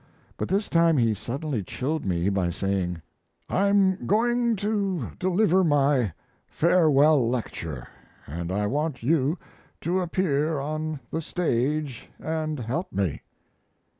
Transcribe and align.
But 0.35 0.47
this 0.49 0.67
time 0.67 0.97
he 0.97 1.13
suddenly 1.13 1.61
chilled 1.61 2.07
me 2.07 2.29
by 2.29 2.49
saying: 2.49 3.03
"I'm 3.47 4.07
going 4.07 4.55
to 4.55 5.11
deliver 5.19 5.63
my 5.63 6.13
farewell 6.47 7.29
lecture, 7.29 7.87
and 8.25 8.51
I 8.51 8.65
want 8.65 9.03
you 9.03 9.37
to 9.81 9.99
appear 9.99 10.57
on 10.59 10.99
the 11.11 11.21
stage 11.21 12.09
and 12.19 12.59
help 12.61 12.91
me." 12.91 13.21